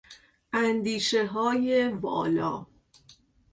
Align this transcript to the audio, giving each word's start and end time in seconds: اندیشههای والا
اندیشههای 0.53 1.87
والا 1.89 2.67